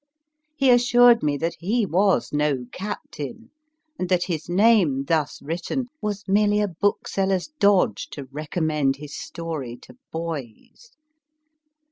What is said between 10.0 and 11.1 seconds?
boys.